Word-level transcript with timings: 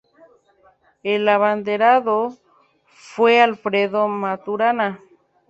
El 1.03 1.29
abanderado 1.29 2.35
fue 2.95 3.39
Alfredo 3.39 4.07
Maturana. 4.07 4.99